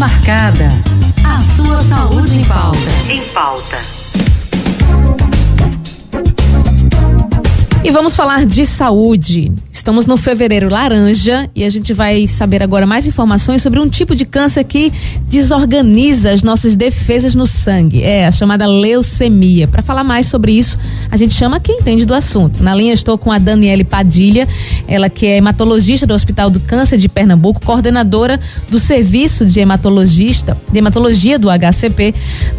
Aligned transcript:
marcada. 0.00 0.70
A 1.22 1.42
sua 1.54 1.82
saúde 1.82 2.38
em 2.38 2.44
pauta. 2.44 2.78
Em 3.10 3.22
pauta. 3.34 3.76
E 7.84 7.90
vamos 7.90 8.16
falar 8.16 8.46
de 8.46 8.64
saúde. 8.64 9.52
Estamos 9.90 10.06
no 10.06 10.16
fevereiro 10.16 10.70
laranja 10.70 11.50
e 11.52 11.64
a 11.64 11.68
gente 11.68 11.92
vai 11.92 12.24
saber 12.24 12.62
agora 12.62 12.86
mais 12.86 13.08
informações 13.08 13.60
sobre 13.60 13.80
um 13.80 13.88
tipo 13.88 14.14
de 14.14 14.24
câncer 14.24 14.62
que 14.62 14.92
desorganiza 15.26 16.30
as 16.30 16.44
nossas 16.44 16.76
defesas 16.76 17.34
no 17.34 17.44
sangue. 17.44 18.00
É 18.00 18.24
a 18.24 18.30
chamada 18.30 18.68
leucemia. 18.68 19.66
Para 19.66 19.82
falar 19.82 20.04
mais 20.04 20.26
sobre 20.26 20.52
isso, 20.52 20.78
a 21.10 21.16
gente 21.16 21.34
chama 21.34 21.58
quem 21.58 21.80
entende 21.80 22.04
do 22.04 22.14
assunto. 22.14 22.62
Na 22.62 22.72
linha 22.72 22.92
estou 22.92 23.18
com 23.18 23.32
a 23.32 23.38
Daniele 23.38 23.82
Padilha, 23.82 24.46
ela 24.86 25.10
que 25.10 25.26
é 25.26 25.38
hematologista 25.38 26.06
do 26.06 26.14
Hospital 26.14 26.50
do 26.50 26.60
Câncer 26.60 26.96
de 26.96 27.08
Pernambuco, 27.08 27.60
coordenadora 27.60 28.38
do 28.68 28.78
serviço 28.78 29.44
de 29.44 29.58
hematologista, 29.58 30.56
de 30.70 30.78
hematologia 30.78 31.36
do 31.36 31.48
HCP. 31.50 32.14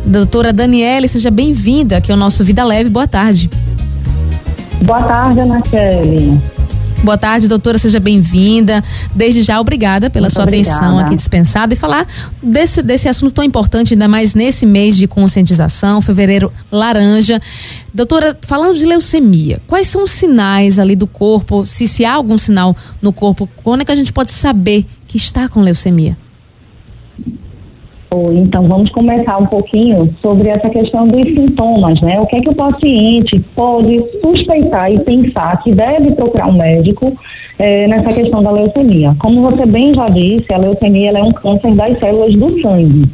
Doutora 0.05 0.51
Daniele, 0.51 1.07
seja 1.07 1.31
bem-vinda 1.31 1.95
aqui 1.95 2.11
ao 2.11 2.17
nosso 2.17 2.43
Vida 2.43 2.65
Leve. 2.65 2.89
Boa 2.89 3.07
tarde. 3.07 3.49
Boa 4.81 5.01
tarde, 5.01 5.39
Ana 5.39 5.61
Kelly. 5.61 6.37
Boa 7.03 7.17
tarde, 7.17 7.47
doutora, 7.47 7.79
seja 7.79 7.99
bem-vinda. 7.99 8.83
Desde 9.15 9.41
já, 9.41 9.59
obrigada 9.59 10.07
pela 10.07 10.25
Muito 10.25 10.35
sua 10.35 10.43
obrigada. 10.43 10.77
atenção 10.77 10.99
aqui 10.99 11.15
dispensada 11.15 11.73
e 11.73 11.77
falar 11.77 12.05
desse, 12.43 12.83
desse 12.83 13.07
assunto 13.09 13.33
tão 13.33 13.43
importante, 13.43 13.95
ainda 13.95 14.07
mais 14.07 14.35
nesse 14.35 14.67
mês 14.67 14.95
de 14.95 15.07
conscientização, 15.07 15.99
fevereiro 15.99 16.51
laranja. 16.71 17.41
Doutora, 17.91 18.37
falando 18.43 18.77
de 18.77 18.85
leucemia, 18.85 19.59
quais 19.65 19.87
são 19.87 20.03
os 20.03 20.11
sinais 20.11 20.77
ali 20.77 20.95
do 20.95 21.07
corpo? 21.07 21.65
Se, 21.65 21.87
se 21.87 22.05
há 22.05 22.13
algum 22.13 22.37
sinal 22.37 22.75
no 23.01 23.11
corpo, 23.11 23.49
quando 23.63 23.81
é 23.81 23.85
que 23.85 23.91
a 23.91 23.95
gente 23.95 24.13
pode 24.13 24.29
saber 24.29 24.85
que 25.07 25.17
está 25.17 25.49
com 25.49 25.59
leucemia? 25.59 26.15
Então, 28.13 28.67
vamos 28.67 28.91
começar 28.91 29.37
um 29.37 29.45
pouquinho 29.45 30.13
sobre 30.21 30.49
essa 30.49 30.69
questão 30.69 31.07
dos 31.07 31.23
sintomas, 31.27 32.01
né? 32.01 32.19
O 32.19 32.25
que 32.25 32.35
é 32.35 32.41
que 32.41 32.49
o 32.49 32.55
paciente 32.55 33.39
pode 33.55 34.03
suspeitar 34.19 34.91
e 34.91 34.99
pensar 34.99 35.63
que 35.63 35.71
deve 35.71 36.11
procurar 36.11 36.47
um 36.47 36.57
médico 36.57 37.17
é, 37.57 37.87
nessa 37.87 38.09
questão 38.13 38.43
da 38.43 38.51
leucemia? 38.51 39.15
Como 39.17 39.41
você 39.41 39.65
bem 39.65 39.93
já 39.93 40.09
disse, 40.09 40.53
a 40.53 40.57
leucemia 40.57 41.11
é 41.11 41.23
um 41.23 41.31
câncer 41.31 41.73
das 41.73 41.97
células 41.99 42.35
do 42.35 42.61
sangue. 42.61 43.09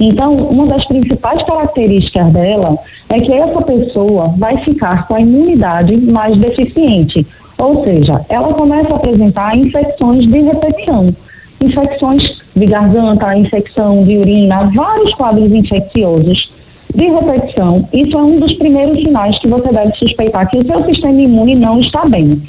Então, 0.00 0.34
uma 0.34 0.66
das 0.66 0.86
principais 0.86 1.42
características 1.42 2.32
dela 2.32 2.78
é 3.10 3.20
que 3.20 3.32
essa 3.34 3.60
pessoa 3.60 4.28
vai 4.38 4.56
ficar 4.64 5.06
com 5.08 5.14
a 5.14 5.20
imunidade 5.20 5.94
mais 5.98 6.34
deficiente, 6.38 7.26
ou 7.58 7.84
seja, 7.84 8.24
ela 8.30 8.54
começa 8.54 8.94
a 8.94 8.96
apresentar 8.96 9.58
infecções 9.58 10.26
de 10.26 10.40
repetição, 10.40 11.14
infecções 11.60 12.22
de 12.54 12.66
garganta, 12.66 13.36
infecção 13.36 14.04
de 14.04 14.16
urina, 14.16 14.70
vários 14.74 15.14
quadros 15.14 15.50
infecciosos 15.50 16.50
de 16.94 17.06
repetição. 17.06 17.88
Isso 17.92 18.16
é 18.16 18.22
um 18.22 18.38
dos 18.38 18.52
primeiros 18.54 18.98
sinais 19.00 19.38
que 19.40 19.48
você 19.48 19.68
deve 19.72 19.92
suspeitar 19.96 20.48
que 20.48 20.58
o 20.58 20.66
seu 20.66 20.84
sistema 20.84 21.20
imune 21.20 21.54
não 21.54 21.80
está 21.80 22.04
bem. 22.06 22.42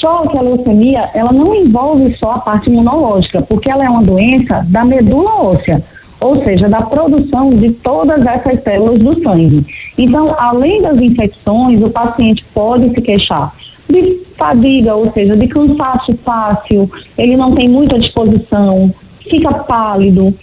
Só 0.00 0.26
que 0.26 0.36
a 0.36 0.40
leucemia, 0.40 1.10
ela 1.14 1.32
não 1.32 1.54
envolve 1.54 2.16
só 2.16 2.32
a 2.32 2.38
parte 2.40 2.68
imunológica, 2.68 3.42
porque 3.42 3.70
ela 3.70 3.84
é 3.84 3.88
uma 3.88 4.02
doença 4.02 4.64
da 4.68 4.84
medula 4.84 5.30
óssea, 5.42 5.82
ou 6.20 6.42
seja, 6.44 6.68
da 6.68 6.82
produção 6.82 7.50
de 7.50 7.70
todas 7.74 8.24
essas 8.24 8.62
células 8.62 8.98
do 8.98 9.22
sangue. 9.22 9.64
Então, 9.98 10.34
além 10.38 10.82
das 10.82 11.00
infecções, 11.00 11.82
o 11.82 11.90
paciente 11.90 12.44
pode 12.54 12.90
se 12.92 13.00
queixar 13.00 13.52
de 13.88 14.22
fadiga, 14.36 14.94
ou 14.94 15.10
seja, 15.12 15.36
de 15.36 15.46
cansaço 15.48 16.16
fácil, 16.24 16.90
ele 17.18 17.36
não 17.36 17.54
tem 17.54 17.68
muita 17.68 17.98
disposição, 17.98 18.92
fica 19.28 19.52
pálido, 19.64 20.34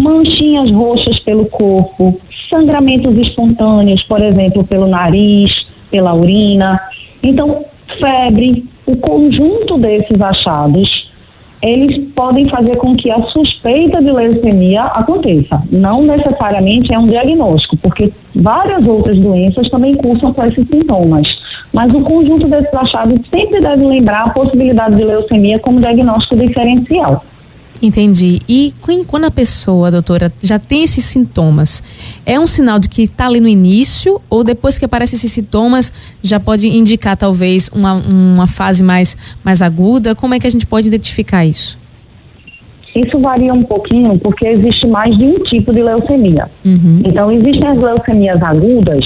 manchinhas 0.00 0.70
roxas 0.72 1.18
pelo 1.20 1.46
corpo, 1.46 2.20
sangramentos 2.50 3.16
espontâneos, 3.18 4.02
por 4.04 4.22
exemplo, 4.22 4.64
pelo 4.64 4.86
nariz, 4.86 5.50
pela 5.90 6.14
urina. 6.14 6.80
Então, 7.22 7.58
febre, 7.98 8.64
o 8.86 8.96
conjunto 8.96 9.78
desses 9.78 10.20
achados, 10.20 10.88
eles 11.62 12.12
podem 12.14 12.48
fazer 12.48 12.76
com 12.76 12.94
que 12.94 13.10
a 13.10 13.22
suspeita 13.22 14.02
de 14.02 14.10
leucemia 14.10 14.82
aconteça. 14.82 15.62
Não 15.70 16.02
necessariamente 16.02 16.92
é 16.92 16.98
um 16.98 17.06
diagnóstico, 17.06 17.76
porque 17.78 18.12
várias 18.34 18.86
outras 18.86 19.18
doenças 19.18 19.68
também 19.70 19.94
cursam 19.96 20.32
com 20.32 20.44
esses 20.44 20.66
sintomas. 20.68 21.26
Mas 21.74 21.92
o 21.92 22.00
conjunto 22.02 22.48
desses 22.48 22.72
achados 22.72 23.20
sempre 23.28 23.60
deve 23.60 23.84
lembrar 23.84 24.26
a 24.26 24.30
possibilidade 24.30 24.94
de 24.94 25.04
leucemia 25.04 25.58
como 25.58 25.80
diagnóstico 25.80 26.36
diferencial. 26.36 27.24
Entendi. 27.82 28.38
E 28.48 28.72
quando 29.08 29.24
a 29.24 29.30
pessoa, 29.30 29.90
doutora, 29.90 30.32
já 30.40 30.58
tem 30.58 30.84
esses 30.84 31.04
sintomas, 31.04 31.82
é 32.24 32.38
um 32.38 32.46
sinal 32.46 32.78
de 32.78 32.88
que 32.88 33.02
está 33.02 33.26
ali 33.26 33.40
no 33.40 33.48
início 33.48 34.20
ou 34.30 34.44
depois 34.44 34.78
que 34.78 34.84
aparecem 34.84 35.16
esses 35.16 35.32
sintomas 35.32 35.92
já 36.22 36.38
pode 36.38 36.68
indicar 36.68 37.16
talvez 37.16 37.68
uma, 37.74 37.94
uma 37.94 38.46
fase 38.46 38.82
mais, 38.84 39.36
mais 39.44 39.60
aguda? 39.60 40.14
Como 40.14 40.32
é 40.32 40.38
que 40.38 40.46
a 40.46 40.50
gente 40.50 40.68
pode 40.68 40.86
identificar 40.86 41.44
isso? 41.44 41.76
Isso 42.94 43.18
varia 43.18 43.52
um 43.52 43.64
pouquinho 43.64 44.16
porque 44.20 44.46
existe 44.46 44.86
mais 44.86 45.16
de 45.18 45.24
um 45.24 45.34
tipo 45.40 45.74
de 45.74 45.82
leucemia. 45.82 46.48
Uhum. 46.64 47.02
Então, 47.04 47.32
existem 47.32 47.66
as 47.66 47.76
leucemias 47.76 48.40
agudas, 48.40 49.04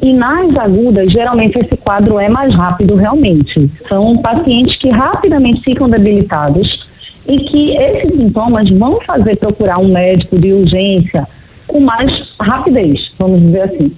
e 0.00 0.12
nas 0.12 0.56
agudas, 0.56 1.10
geralmente 1.12 1.58
esse 1.58 1.76
quadro 1.76 2.18
é 2.18 2.28
mais 2.28 2.54
rápido 2.54 2.94
realmente. 2.94 3.70
São 3.88 4.16
pacientes 4.18 4.76
que 4.78 4.88
rapidamente 4.90 5.60
ficam 5.62 5.88
debilitados 5.88 6.86
e 7.26 7.38
que 7.38 7.76
esses 7.76 8.16
sintomas 8.16 8.70
vão 8.70 9.00
fazer 9.00 9.36
procurar 9.36 9.78
um 9.78 9.92
médico 9.92 10.38
de 10.38 10.52
urgência 10.52 11.26
com 11.66 11.80
mais 11.80 12.10
rapidez, 12.40 13.12
vamos 13.18 13.42
dizer 13.42 13.62
assim. 13.62 13.92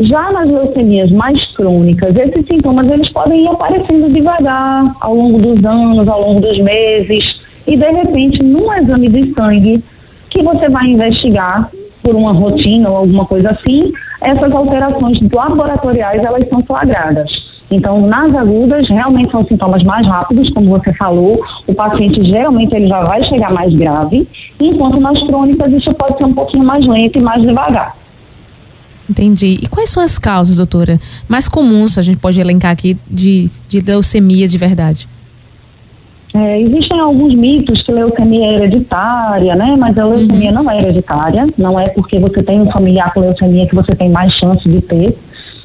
Já 0.00 0.30
nas 0.32 0.50
leucemias 0.50 1.10
mais 1.10 1.42
crônicas, 1.54 2.14
esses 2.16 2.46
sintomas 2.46 2.88
eles 2.88 3.08
podem 3.12 3.44
ir 3.44 3.48
aparecendo 3.48 4.12
devagar 4.12 4.94
ao 5.00 5.14
longo 5.14 5.38
dos 5.38 5.64
anos, 5.64 6.08
ao 6.08 6.20
longo 6.20 6.40
dos 6.40 6.58
meses, 6.58 7.40
e 7.66 7.76
de 7.76 7.90
repente, 7.90 8.42
num 8.42 8.72
exame 8.74 9.08
de 9.08 9.32
sangue 9.34 9.82
que 10.30 10.42
você 10.42 10.68
vai 10.68 10.86
investigar 10.86 11.70
por 12.02 12.14
uma 12.14 12.32
rotina 12.32 12.90
ou 12.90 12.96
alguma 12.96 13.24
coisa 13.24 13.50
assim, 13.50 13.92
essas 14.20 14.52
alterações 14.52 15.18
laboratoriais 15.32 16.22
elas 16.22 16.48
são 16.48 16.62
flagradas. 16.64 17.30
Então, 17.70 18.06
nas 18.06 18.32
agudas, 18.34 18.88
realmente 18.88 19.32
são 19.32 19.44
sintomas 19.44 19.82
mais 19.82 20.06
rápidos, 20.06 20.48
como 20.50 20.70
você 20.70 20.92
falou, 20.94 21.40
o 21.66 21.74
paciente 21.74 22.24
geralmente 22.24 22.74
ele 22.74 22.86
já 22.86 23.02
vai 23.02 23.24
chegar 23.24 23.52
mais 23.52 23.74
grave, 23.74 24.28
enquanto 24.60 25.00
nas 25.00 25.20
crônicas 25.26 25.72
isso 25.72 25.92
pode 25.94 26.16
ser 26.16 26.24
um 26.24 26.34
pouquinho 26.34 26.64
mais 26.64 26.86
lento 26.86 27.18
e 27.18 27.22
mais 27.22 27.42
devagar. 27.42 27.96
Entendi. 29.10 29.58
E 29.62 29.68
quais 29.68 29.90
são 29.90 30.02
as 30.02 30.18
causas, 30.18 30.56
doutora, 30.56 30.98
mais 31.28 31.48
comuns, 31.48 31.98
a 31.98 32.02
gente 32.02 32.18
pode 32.18 32.40
elencar 32.40 32.70
aqui, 32.70 32.96
de, 33.08 33.50
de 33.68 33.80
leucemia 33.80 34.46
de 34.46 34.58
verdade? 34.58 35.08
É, 36.36 36.60
existem 36.60 37.00
alguns 37.00 37.34
mitos 37.34 37.82
que 37.82 37.90
leucemia 37.90 38.44
é 38.44 38.54
hereditária, 38.56 39.54
né? 39.54 39.74
Mas 39.78 39.96
a 39.96 40.04
leucemia 40.04 40.50
uhum. 40.50 40.62
não 40.62 40.70
é 40.70 40.78
hereditária, 40.78 41.46
não 41.56 41.80
é 41.80 41.88
porque 41.88 42.18
você 42.18 42.42
tem 42.42 42.60
um 42.60 42.70
familiar 42.70 43.10
com 43.14 43.20
leucemia 43.20 43.66
que 43.66 43.74
você 43.74 43.94
tem 43.96 44.10
mais 44.10 44.34
chance 44.34 44.68
de 44.68 44.82
ter. 44.82 45.16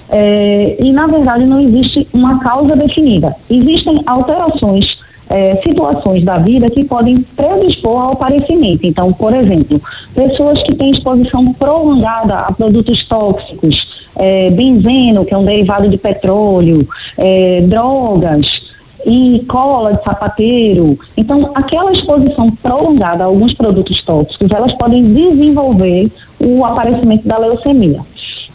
É, 0.09 0.77
e, 0.79 0.93
na 0.93 1.07
verdade, 1.07 1.45
não 1.45 1.59
existe 1.59 2.07
uma 2.13 2.39
causa 2.39 2.73
definida. 2.77 3.35
Existem 3.49 4.01
alterações, 4.05 4.85
é, 5.29 5.57
situações 5.57 6.23
da 6.23 6.37
vida 6.37 6.69
que 6.69 6.85
podem 6.85 7.21
predispor 7.35 8.01
ao 8.01 8.13
aparecimento. 8.13 8.85
Então, 8.85 9.11
por 9.11 9.33
exemplo, 9.33 9.81
pessoas 10.15 10.61
que 10.63 10.75
têm 10.75 10.91
exposição 10.91 11.51
prolongada 11.53 12.35
a 12.35 12.51
produtos 12.53 13.05
tóxicos, 13.09 13.75
é, 14.15 14.49
benzeno, 14.51 15.25
que 15.25 15.33
é 15.33 15.37
um 15.37 15.45
derivado 15.45 15.89
de 15.89 15.97
petróleo, 15.97 16.87
é, 17.17 17.61
drogas, 17.61 18.60
e 19.05 19.43
cola 19.47 19.93
de 19.93 20.03
sapateiro. 20.03 20.97
Então, 21.17 21.51
aquela 21.55 21.91
exposição 21.91 22.51
prolongada 22.61 23.23
a 23.23 23.27
alguns 23.27 23.53
produtos 23.55 24.03
tóxicos, 24.03 24.51
elas 24.51 24.73
podem 24.77 25.03
desenvolver 25.03 26.11
o 26.39 26.65
aparecimento 26.65 27.27
da 27.27 27.37
leucemia. 27.37 28.01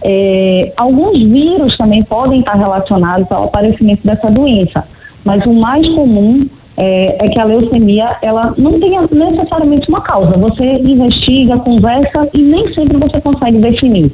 É, 0.03 0.73
alguns 0.77 1.19
vírus 1.19 1.77
também 1.77 2.03
podem 2.05 2.41
estar 2.41 2.55
relacionados 2.55 3.31
ao 3.31 3.45
aparecimento 3.45 4.07
dessa 4.07 4.31
doença, 4.31 4.87
mas 5.25 5.45
o 5.47 5.53
mais 5.53 5.87
comum 5.95 6.47
é, 6.77 7.25
é, 7.25 7.29
que 7.31 7.39
a 7.39 7.45
leucemia 7.45 8.17
ela 8.21 8.55
não 8.59 8.79
tenha 8.79 9.03
necessariamente 9.11 9.89
uma 9.89 10.03
causa. 10.03 10.37
Você 10.37 10.63
investiga, 10.63 11.59
conversa 11.59 12.29
e 12.35 12.43
nem 12.43 12.73
sempre 12.75 12.99
você 12.99 13.21
consegue 13.21 13.59
definir. 13.59 14.13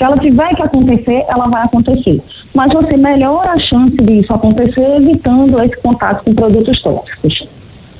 Se 0.00 0.04
ela 0.04 0.16
tiver 0.16 0.48
que 0.54 0.62
acontecer, 0.62 1.26
ela 1.28 1.46
vai 1.48 1.62
acontecer. 1.62 2.22
Mas 2.54 2.72
você 2.72 2.96
melhora 2.96 3.52
a 3.52 3.58
chance 3.58 3.94
disso 3.98 4.32
acontecer 4.32 4.96
evitando 4.96 5.62
esse 5.62 5.76
contato 5.82 6.24
com 6.24 6.34
produtos 6.34 6.80
tóxicos. 6.82 7.46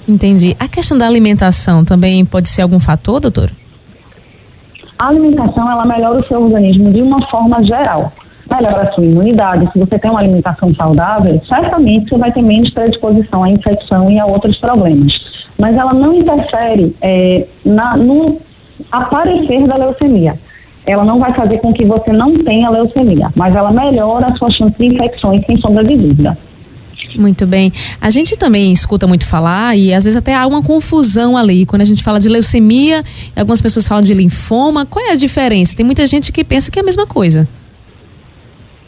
Entendi. 0.08 0.56
A 0.58 0.66
questão 0.66 0.96
da 0.96 1.06
alimentação 1.06 1.84
também 1.84 2.24
pode 2.24 2.48
ser 2.48 2.62
algum 2.62 2.80
fator, 2.80 3.20
doutor? 3.20 3.50
A 4.98 5.08
alimentação, 5.08 5.70
ela 5.70 5.84
melhora 5.84 6.20
o 6.20 6.26
seu 6.26 6.42
organismo 6.42 6.90
de 6.90 7.02
uma 7.02 7.20
forma 7.28 7.62
geral. 7.64 8.10
Melhora 8.50 8.88
a 8.88 8.92
sua 8.92 9.04
imunidade. 9.04 9.70
Se 9.70 9.78
você 9.78 9.98
tem 9.98 10.10
uma 10.10 10.20
alimentação 10.20 10.74
saudável, 10.76 11.38
certamente 11.46 12.08
você 12.08 12.16
vai 12.16 12.32
ter 12.32 12.40
menos 12.40 12.72
predisposição 12.72 13.44
à 13.44 13.50
infecção 13.50 14.10
e 14.10 14.18
a 14.18 14.24
outros 14.24 14.58
problemas. 14.58 15.12
Mas 15.58 15.76
ela 15.76 15.92
não 15.92 16.14
interfere 16.14 16.96
é, 17.02 17.46
na, 17.62 17.94
no 17.98 18.38
aparecer 18.90 19.66
da 19.66 19.76
leucemia. 19.76 20.34
Ela 20.86 21.04
não 21.04 21.18
vai 21.18 21.32
fazer 21.34 21.58
com 21.58 21.72
que 21.72 21.84
você 21.84 22.12
não 22.12 22.34
tenha 22.38 22.70
leucemia, 22.70 23.28
mas 23.36 23.54
ela 23.54 23.70
melhora 23.70 24.28
a 24.28 24.36
sua 24.36 24.50
chance 24.50 24.76
de 24.78 24.86
infecções, 24.86 25.44
sem 25.46 25.58
sombra 25.58 25.84
de 25.84 25.96
dúvida. 25.96 26.36
Muito 27.16 27.46
bem. 27.46 27.72
A 28.00 28.10
gente 28.10 28.36
também 28.36 28.70
escuta 28.72 29.06
muito 29.06 29.26
falar 29.26 29.76
e 29.76 29.92
às 29.92 30.04
vezes 30.04 30.16
até 30.16 30.34
há 30.34 30.46
uma 30.46 30.62
confusão 30.62 31.36
ali. 31.36 31.66
Quando 31.66 31.82
a 31.82 31.84
gente 31.84 32.02
fala 32.02 32.20
de 32.20 32.28
leucemia, 32.28 33.02
algumas 33.34 33.60
pessoas 33.60 33.86
falam 33.86 34.02
de 34.02 34.14
linfoma. 34.14 34.86
Qual 34.86 35.04
é 35.04 35.12
a 35.12 35.16
diferença? 35.16 35.74
Tem 35.74 35.84
muita 35.84 36.06
gente 36.06 36.32
que 36.32 36.44
pensa 36.44 36.70
que 36.70 36.78
é 36.78 36.82
a 36.82 36.84
mesma 36.84 37.06
coisa. 37.06 37.48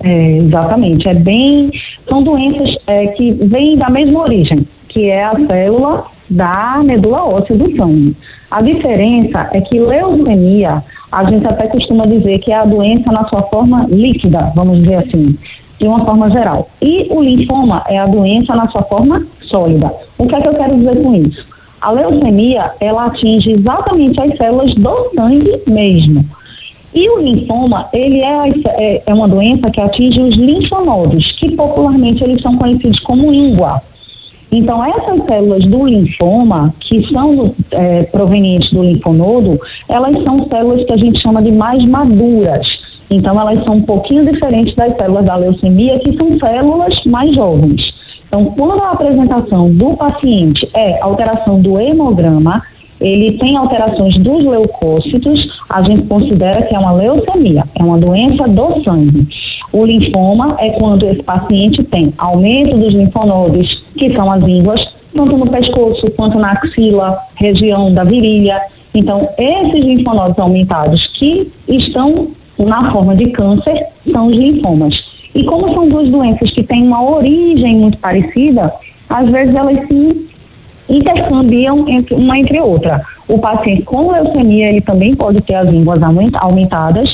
É, 0.03 0.39
exatamente. 0.39 1.09
É 1.09 1.15
bem. 1.15 1.71
São 2.09 2.23
doenças 2.23 2.75
é, 2.87 3.09
que 3.09 3.33
vêm 3.33 3.77
da 3.77 3.89
mesma 3.89 4.21
origem, 4.21 4.67
que 4.89 5.09
é 5.09 5.25
a 5.25 5.35
célula 5.47 6.05
da 6.33 6.81
medula 6.85 7.25
óssea 7.25 7.57
do 7.57 7.75
sangue. 7.77 8.17
A 8.51 8.61
diferença 8.61 9.49
é 9.53 9.61
que 9.61 9.79
leucemia, 9.79 10.83
a 11.11 11.25
gente 11.25 11.47
até 11.47 11.69
costuma 11.69 12.07
dizer 12.07 12.39
que 12.39 12.53
é 12.53 12.57
a 12.57 12.65
doença 12.65 13.11
na 13.11 13.25
sua 13.29 13.43
forma 13.43 13.87
líquida, 13.89 14.53
vamos 14.55 14.83
dizer 14.83 14.97
assim 14.97 15.37
de 15.83 15.89
uma 15.89 16.05
forma 16.05 16.31
geral. 16.31 16.69
E 16.81 17.09
o 17.11 17.21
linfoma 17.21 17.83
é 17.89 17.99
a 17.99 18.07
doença 18.07 18.55
na 18.55 18.69
sua 18.69 18.83
forma 18.85 19.27
sólida. 19.43 19.93
O 20.17 20.27
que 20.27 20.35
é 20.37 20.41
que 20.41 20.49
eu 20.49 20.55
quero 20.55 20.77
dizer 20.77 21.03
com 21.03 21.15
isso? 21.17 21.45
A 21.81 21.91
leucemia, 21.91 22.71
ela 22.79 23.07
atinge 23.07 23.51
exatamente 23.51 24.21
as 24.23 24.37
células 24.37 24.73
do 24.77 25.11
sangue 25.17 25.61
mesmo. 25.67 26.25
E 26.95 27.11
o 27.11 27.19
linfoma, 27.19 27.89
ele 27.93 28.21
é, 28.21 28.53
é, 28.69 29.03
é 29.07 29.15
uma 29.15 29.27
doença 29.27 29.71
que 29.71 29.81
atinge 29.81 30.21
os 30.21 30.37
linfonodos, 30.37 31.33
que 31.41 31.51
popularmente 31.57 32.23
eles 32.23 32.41
são 32.41 32.57
conhecidos 32.57 33.01
como 33.01 33.33
íngua. 33.33 33.83
Então, 34.53 34.85
essas 34.85 35.25
células 35.25 35.65
do 35.65 35.87
linfoma, 35.87 36.75
que 36.81 37.03
são 37.11 37.55
é, 37.71 38.03
provenientes 38.03 38.71
do 38.71 38.83
linfonodo, 38.83 39.59
elas 39.89 40.23
são 40.23 40.47
células 40.47 40.85
que 40.85 40.93
a 40.93 40.97
gente 40.99 41.19
chama 41.23 41.43
de 41.43 41.51
mais 41.51 41.83
maduras. 41.87 42.67
Então, 43.11 43.41
elas 43.41 43.65
são 43.65 43.77
um 43.77 43.83
pouquinho 43.83 44.31
diferentes 44.31 44.75
das 44.75 44.95
células 44.97 45.25
da 45.25 45.37
leucemia, 45.37 45.99
que 46.01 46.15
são 46.17 46.39
células 46.39 46.95
mais 47.07 47.35
jovens. 47.35 47.81
Então, 48.29 48.45
quando 48.45 48.83
a 48.83 48.91
apresentação 48.91 49.71
do 49.73 49.97
paciente 49.97 50.69
é 50.75 51.01
alteração 51.01 51.61
do 51.61 51.81
hemograma, 51.81 52.63
ele 53.01 53.37
tem 53.39 53.57
alterações 53.57 54.17
dos 54.19 54.45
leucócitos, 54.45 55.63
a 55.69 55.83
gente 55.83 56.07
considera 56.07 56.63
que 56.63 56.75
é 56.75 56.79
uma 56.79 56.93
leucemia, 56.93 57.65
é 57.75 57.83
uma 57.83 57.99
doença 57.99 58.47
do 58.49 58.83
sangue. 58.85 59.27
O 59.73 59.87
linfoma 59.87 60.57
é 60.59 60.71
quando 60.71 61.07
esse 61.07 61.23
paciente 61.23 61.83
tem 61.85 62.13
aumento 62.19 62.77
dos 62.77 62.95
linfonodos, 62.95 63.85
que 63.97 64.13
são 64.15 64.31
as 64.31 64.43
ínguas, 64.43 64.81
tanto 65.15 65.37
no 65.37 65.51
pescoço 65.51 66.11
quanto 66.11 66.39
na 66.39 66.53
axila, 66.53 67.19
região 67.37 67.93
da 67.93 68.05
virilha. 68.05 68.61
Então, 68.95 69.29
esses 69.39 69.85
linfonodos 69.85 70.39
aumentados 70.39 71.07
que 71.19 71.51
estão 71.69 72.29
na 72.59 72.93
forma 72.93 73.17
de 73.17 73.31
câncer 73.31 73.87
são 74.11 74.27
os 74.27 74.37
linfomas. 74.37 74.95
E 75.35 75.45
como 75.45 75.73
são 75.73 75.89
duas 75.89 76.11
doenças 76.11 76.51
que 76.51 76.63
têm 76.63 76.87
uma 76.87 77.03
origem 77.03 77.77
muito 77.77 77.97
parecida, 77.99 78.73
às 79.09 79.29
vezes 79.31 79.55
elas 79.55 79.87
se 79.89 80.31
intercambiam 80.89 81.89
entre 81.89 82.15
uma 82.15 82.39
entre 82.39 82.61
outra. 82.61 83.01
O 83.29 83.39
paciente 83.39 83.83
com 83.83 84.11
leucemia, 84.11 84.69
ele 84.69 84.83
também 84.83 85.15
pode 85.15 85.41
ter 85.43 85.55
as 85.55 85.69
línguas 85.71 86.03
aumentadas, 86.35 87.09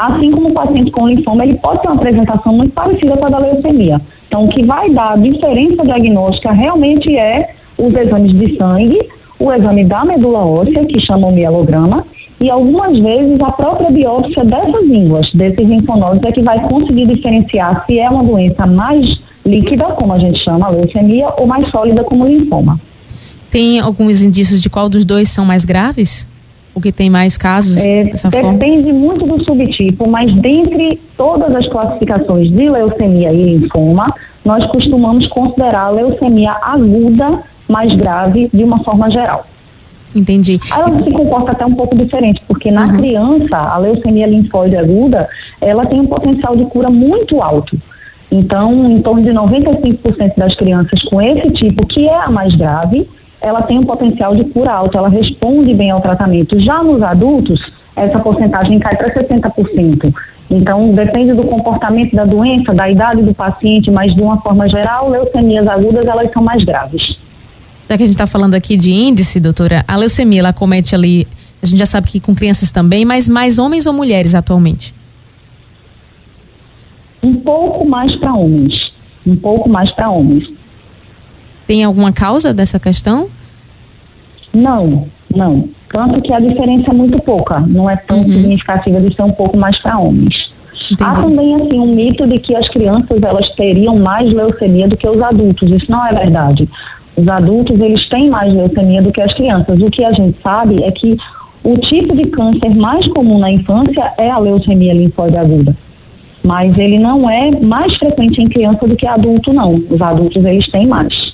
assim 0.00 0.30
como 0.30 0.48
o 0.48 0.54
paciente 0.54 0.90
com 0.90 1.08
linfoma, 1.08 1.44
ele 1.44 1.58
pode 1.58 1.82
ter 1.82 1.88
uma 1.88 1.96
apresentação 1.96 2.54
muito 2.54 2.72
parecida 2.72 3.16
com 3.16 3.26
a 3.26 3.28
da 3.28 3.38
leucemia. 3.38 4.00
Então, 4.26 4.46
o 4.46 4.48
que 4.48 4.64
vai 4.64 4.88
dar 4.90 5.12
a 5.12 5.16
diferença 5.16 5.84
diagnóstica 5.84 6.52
realmente 6.52 7.14
é 7.16 7.54
os 7.76 7.94
exames 7.94 8.32
de 8.32 8.56
sangue, 8.56 8.98
o 9.38 9.52
exame 9.52 9.84
da 9.84 10.04
medula 10.04 10.38
óssea, 10.38 10.86
que 10.86 11.04
chama 11.04 11.28
o 11.28 11.32
mielograma, 11.32 12.06
e 12.40 12.48
algumas 12.48 12.98
vezes 12.98 13.38
a 13.42 13.52
própria 13.52 13.90
biópsia 13.90 14.42
dessas 14.44 14.86
línguas, 14.86 15.30
desses 15.34 15.68
linfonodos, 15.68 16.22
é 16.22 16.32
que 16.32 16.40
vai 16.40 16.58
conseguir 16.66 17.06
diferenciar 17.06 17.84
se 17.84 17.98
é 17.98 18.08
uma 18.08 18.24
doença 18.24 18.66
mais 18.66 19.04
líquida, 19.44 19.84
como 19.92 20.14
a 20.14 20.18
gente 20.18 20.42
chama, 20.42 20.66
a 20.66 20.70
leucemia, 20.70 21.28
ou 21.36 21.46
mais 21.46 21.70
sólida, 21.70 22.02
como 22.04 22.26
linfoma. 22.26 22.80
Tem 23.50 23.80
alguns 23.80 24.22
indícios 24.22 24.62
de 24.62 24.70
qual 24.70 24.88
dos 24.88 25.04
dois 25.04 25.28
são 25.28 25.44
mais 25.44 25.64
graves? 25.64 26.29
O 26.80 26.82
que 26.82 26.92
tem 26.92 27.10
mais 27.10 27.36
casos 27.36 27.76
é, 27.76 28.04
dessa 28.04 28.30
depende 28.30 28.42
forma? 28.42 28.58
Depende 28.58 28.90
muito 28.90 29.26
do 29.26 29.44
subtipo, 29.44 30.08
mas 30.08 30.32
dentre 30.32 30.98
todas 31.14 31.54
as 31.54 31.68
classificações 31.68 32.50
de 32.50 32.70
leucemia 32.70 33.30
e 33.30 33.58
linfoma, 33.58 34.10
nós 34.42 34.64
costumamos 34.70 35.26
considerar 35.26 35.82
a 35.82 35.90
leucemia 35.90 36.52
aguda 36.62 37.42
mais 37.68 37.94
grave 37.98 38.48
de 38.50 38.64
uma 38.64 38.82
forma 38.82 39.10
geral. 39.10 39.44
Entendi. 40.16 40.58
Ela 40.74 40.88
se 41.02 41.10
comporta 41.10 41.52
até 41.52 41.66
um 41.66 41.74
pouco 41.74 41.94
diferente, 41.94 42.40
porque 42.48 42.70
na 42.70 42.86
uhum. 42.86 42.96
criança, 42.96 43.58
a 43.58 43.76
leucemia 43.76 44.26
linfóide 44.26 44.78
aguda, 44.78 45.28
ela 45.60 45.84
tem 45.84 46.00
um 46.00 46.06
potencial 46.06 46.56
de 46.56 46.64
cura 46.64 46.88
muito 46.88 47.42
alto. 47.42 47.76
Então, 48.32 48.90
em 48.90 49.02
torno 49.02 49.22
de 49.22 49.32
95% 49.32 50.34
das 50.34 50.56
crianças 50.56 51.02
com 51.02 51.20
esse 51.20 51.50
tipo, 51.52 51.84
que 51.86 52.08
é 52.08 52.24
a 52.24 52.30
mais 52.30 52.56
grave, 52.56 53.06
ela 53.40 53.62
tem 53.62 53.78
um 53.78 53.84
potencial 53.84 54.36
de 54.36 54.44
cura 54.44 54.72
alto, 54.72 54.98
ela 54.98 55.08
responde 55.08 55.74
bem 55.74 55.90
ao 55.90 56.00
tratamento. 56.00 56.60
Já 56.60 56.82
nos 56.82 57.02
adultos, 57.02 57.60
essa 57.96 58.18
porcentagem 58.18 58.78
cai 58.78 58.96
para 58.96 59.12
60%. 59.14 60.14
Então, 60.50 60.92
depende 60.92 61.32
do 61.32 61.44
comportamento 61.44 62.14
da 62.14 62.24
doença, 62.24 62.74
da 62.74 62.90
idade 62.90 63.22
do 63.22 63.32
paciente, 63.32 63.90
mas 63.90 64.12
de 64.14 64.20
uma 64.20 64.40
forma 64.40 64.68
geral, 64.68 65.08
leucemias 65.08 65.66
agudas, 65.66 66.06
elas 66.06 66.30
são 66.32 66.42
mais 66.42 66.64
graves. 66.64 67.02
Já 67.88 67.96
que 67.96 68.02
a 68.02 68.06
gente 68.06 68.14
está 68.14 68.26
falando 68.26 68.54
aqui 68.54 68.76
de 68.76 68.90
índice, 68.90 69.40
doutora, 69.40 69.84
a 69.86 69.96
leucemia, 69.96 70.40
ela 70.40 70.52
comete 70.52 70.94
ali, 70.94 71.26
a 71.62 71.66
gente 71.66 71.78
já 71.78 71.86
sabe 71.86 72.08
que 72.08 72.20
com 72.20 72.34
crianças 72.34 72.70
também, 72.70 73.04
mas 73.04 73.28
mais 73.28 73.58
homens 73.58 73.86
ou 73.86 73.92
mulheres 73.92 74.34
atualmente? 74.34 74.94
Um 77.22 77.36
pouco 77.36 77.86
mais 77.86 78.14
para 78.16 78.34
homens. 78.34 78.72
Um 79.26 79.36
pouco 79.36 79.68
mais 79.68 79.92
para 79.94 80.10
homens. 80.10 80.59
Tem 81.70 81.84
alguma 81.84 82.10
causa 82.10 82.52
dessa 82.52 82.80
questão? 82.80 83.28
Não, 84.52 85.06
não. 85.32 85.68
Tanto 85.88 86.20
que 86.20 86.32
a 86.32 86.40
diferença 86.40 86.90
é 86.90 86.92
muito 86.92 87.16
pouca. 87.20 87.60
Não 87.60 87.88
é 87.88 87.94
tão 87.94 88.16
uhum. 88.16 88.24
significativa 88.24 89.00
de 89.00 89.14
ser 89.14 89.22
um 89.22 89.30
pouco 89.30 89.56
mais 89.56 89.80
para 89.80 89.96
homens. 89.96 90.34
Entendi. 90.90 91.00
Há 91.00 91.12
também 91.12 91.54
assim 91.54 91.78
um 91.78 91.94
mito 91.94 92.26
de 92.26 92.40
que 92.40 92.56
as 92.56 92.68
crianças 92.70 93.22
elas 93.22 93.48
teriam 93.54 93.96
mais 94.00 94.32
leucemia 94.32 94.88
do 94.88 94.96
que 94.96 95.08
os 95.08 95.22
adultos. 95.22 95.70
Isso 95.70 95.88
não 95.88 96.04
é 96.04 96.12
verdade. 96.12 96.68
Os 97.16 97.28
adultos, 97.28 97.78
eles 97.78 98.08
têm 98.08 98.28
mais 98.28 98.52
leucemia 98.52 99.02
do 99.02 99.12
que 99.12 99.20
as 99.20 99.32
crianças. 99.34 99.80
O 99.80 99.90
que 99.92 100.04
a 100.04 100.10
gente 100.10 100.36
sabe 100.42 100.82
é 100.82 100.90
que 100.90 101.16
o 101.62 101.78
tipo 101.78 102.16
de 102.16 102.26
câncer 102.30 102.74
mais 102.74 103.06
comum 103.12 103.38
na 103.38 103.52
infância 103.52 104.12
é 104.18 104.28
a 104.28 104.38
leucemia 104.38 104.92
linfóide 104.92 105.36
aguda. 105.36 105.76
Mas 106.42 106.76
ele 106.76 106.98
não 106.98 107.30
é 107.30 107.48
mais 107.60 107.96
frequente 107.96 108.42
em 108.42 108.48
criança 108.48 108.88
do 108.88 108.96
que 108.96 109.06
adulto, 109.06 109.52
não. 109.52 109.80
Os 109.88 110.02
adultos, 110.02 110.44
eles 110.44 110.68
têm 110.72 110.88
mais. 110.88 111.29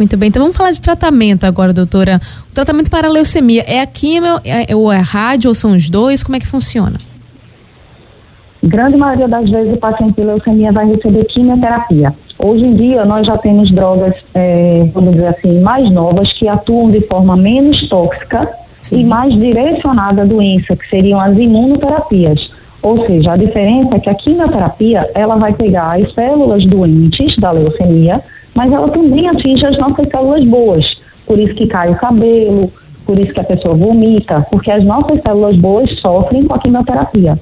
Muito 0.00 0.16
bem, 0.16 0.30
então 0.30 0.40
vamos 0.40 0.56
falar 0.56 0.70
de 0.70 0.80
tratamento 0.80 1.44
agora, 1.44 1.74
doutora. 1.74 2.18
O 2.50 2.54
tratamento 2.54 2.90
para 2.90 3.06
a 3.06 3.10
leucemia 3.10 3.62
é 3.66 3.82
a 3.82 3.86
quimio, 3.86 4.40
é, 4.46 4.74
ou 4.74 4.90
é 4.90 4.96
rádio, 4.96 5.50
ou 5.50 5.54
são 5.54 5.72
os 5.72 5.90
dois? 5.90 6.22
Como 6.22 6.36
é 6.36 6.40
que 6.40 6.46
funciona? 6.46 6.96
Grande 8.64 8.96
maioria 8.96 9.28
das 9.28 9.50
vezes 9.50 9.74
o 9.74 9.76
paciente 9.76 10.14
de 10.14 10.24
leucemia 10.24 10.72
vai 10.72 10.86
receber 10.86 11.26
quimioterapia. 11.26 12.14
Hoje 12.38 12.64
em 12.64 12.74
dia, 12.76 13.04
nós 13.04 13.26
já 13.26 13.36
temos 13.36 13.70
drogas, 13.74 14.14
é, 14.32 14.88
vamos 14.94 15.12
dizer 15.12 15.26
assim, 15.26 15.60
mais 15.60 15.92
novas, 15.92 16.32
que 16.32 16.48
atuam 16.48 16.90
de 16.90 17.02
forma 17.02 17.36
menos 17.36 17.86
tóxica 17.90 18.50
Sim. 18.80 19.00
e 19.00 19.04
mais 19.04 19.34
direcionada 19.34 20.22
à 20.22 20.24
doença, 20.24 20.74
que 20.76 20.88
seriam 20.88 21.20
as 21.20 21.36
imunoterapias. 21.36 22.40
Ou 22.80 23.04
seja, 23.04 23.32
a 23.32 23.36
diferença 23.36 23.96
é 23.96 23.98
que 23.98 24.08
a 24.08 24.14
quimioterapia, 24.14 25.10
ela 25.14 25.36
vai 25.36 25.52
pegar 25.52 26.00
as 26.00 26.10
células 26.14 26.64
doentes 26.64 27.36
da 27.36 27.50
leucemia, 27.50 28.22
mas 28.54 28.72
ela 28.72 28.88
também 28.88 29.28
atinge 29.28 29.64
as 29.66 29.78
nossas 29.78 30.08
células 30.08 30.44
boas. 30.44 30.96
Por 31.26 31.38
isso 31.38 31.54
que 31.54 31.66
cai 31.66 31.90
o 31.90 31.96
cabelo, 31.96 32.72
por 33.06 33.18
isso 33.18 33.32
que 33.32 33.40
a 33.40 33.44
pessoa 33.44 33.74
vomita, 33.74 34.44
porque 34.50 34.70
as 34.70 34.84
nossas 34.84 35.20
células 35.22 35.56
boas 35.56 35.90
sofrem 36.00 36.44
com 36.44 36.54
a 36.54 36.58
quimioterapia 36.58 37.38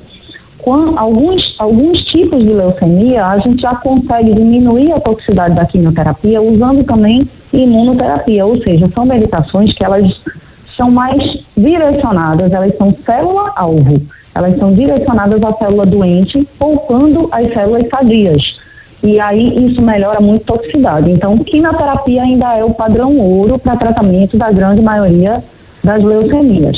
com 0.58 0.98
alguns, 0.98 1.54
alguns 1.58 1.98
tipos 2.04 2.44
de 2.44 2.52
leucemia, 2.52 3.24
a 3.24 3.38
gente 3.38 3.62
já 3.62 3.74
consegue 3.76 4.34
diminuir 4.34 4.92
a 4.92 5.00
toxicidade 5.00 5.54
da 5.54 5.64
quimioterapia 5.64 6.42
usando 6.42 6.84
também 6.84 7.26
imunoterapia, 7.52 8.44
ou 8.44 8.60
seja, 8.62 8.88
são 8.90 9.06
medicações 9.06 9.72
que 9.74 9.84
elas 9.84 10.06
são 10.76 10.90
mais 10.90 11.22
direcionadas, 11.56 12.52
elas 12.52 12.76
são 12.76 12.94
célula-alvo, 13.06 14.02
elas 14.34 14.58
são 14.58 14.72
direcionadas 14.74 15.42
à 15.42 15.52
célula 15.54 15.86
doente, 15.86 16.46
poupando 16.58 17.28
as 17.32 17.52
células 17.52 17.88
sadias. 17.88 18.42
E 19.02 19.20
aí 19.20 19.66
isso 19.66 19.80
melhora 19.80 20.20
muito 20.20 20.42
a 20.42 20.56
toxicidade. 20.56 21.10
Então, 21.10 21.38
quimioterapia 21.38 22.22
ainda 22.22 22.56
é 22.56 22.64
o 22.64 22.74
padrão 22.74 23.16
ouro 23.16 23.58
para 23.58 23.76
tratamento 23.76 24.36
da 24.36 24.50
grande 24.50 24.82
maioria 24.82 25.42
das 25.84 26.02
leucemias. 26.02 26.76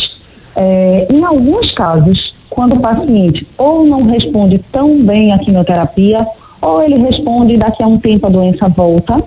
É, 0.55 1.07
em 1.11 1.25
alguns 1.25 1.73
casos, 1.73 2.35
quando 2.51 2.75
o 2.75 2.81
paciente 2.81 3.47
ou 3.57 3.87
não 3.87 4.05
responde 4.05 4.59
tão 4.71 5.03
bem 5.03 5.33
à 5.33 5.39
quimioterapia, 5.39 6.27
ou 6.61 6.83
ele 6.83 6.99
responde 6.99 7.55
e 7.55 7.59
daqui 7.59 7.83
a 7.83 7.87
um 7.87 7.99
tempo 7.99 8.27
a 8.27 8.31
doença 8.31 8.69
volta, 8.69 9.23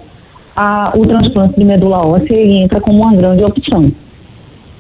a, 0.56 0.94
o 0.96 1.06
transplante 1.08 1.58
de 1.58 1.66
medula 1.66 2.06
óssea 2.06 2.36
ele 2.36 2.64
entra 2.64 2.80
como 2.80 3.00
uma 3.00 3.16
grande 3.16 3.44
opção. 3.44 3.92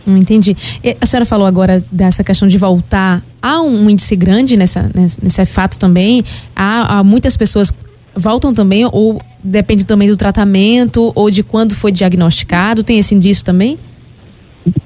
Hum, 0.06 0.18
entendi. 0.18 0.56
A 1.00 1.06
senhora 1.06 1.26
falou 1.26 1.48
agora 1.48 1.82
dessa 1.92 2.24
questão 2.24 2.48
de 2.48 2.58
voltar. 2.58 3.24
Há 3.42 3.62
um 3.62 3.90
índice 3.90 4.16
grande 4.16 4.58
nessa, 4.58 4.92
nesse 4.94 5.46
fato 5.46 5.80
também? 5.80 6.24
Há, 6.56 7.00
há 7.00 7.04
muitas 7.04 7.38
pessoas 7.38 7.74
voltam 8.16 8.54
também 8.54 8.86
ou 8.86 9.20
depende 9.44 9.86
também 9.86 10.08
do 10.08 10.18
tratamento 10.18 11.12
ou 11.16 11.30
de 11.30 11.44
quando 11.44 11.76
foi 11.76 11.92
diagnosticado? 11.92 12.84
Tem 12.84 13.00
esse 13.00 13.14
indício 13.16 13.44
também? 13.44 13.78